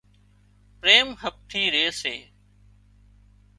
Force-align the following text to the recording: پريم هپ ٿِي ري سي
پريم 0.79 1.07
هپ 1.21 1.35
ٿِي 1.49 1.63
ري 1.73 1.85
سي 2.01 2.15